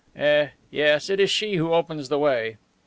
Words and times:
"Eh, 0.15 0.47
yes, 0.71 1.11
it 1.11 1.19
is 1.19 1.29
she 1.29 1.57
who 1.57 1.75
opens 1.75 2.09
the 2.09 2.17
way." 2.17 2.57